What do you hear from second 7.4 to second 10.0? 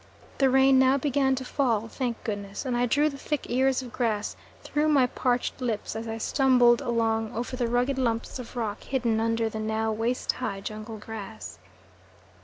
the rugged lumps of rock hidden under the now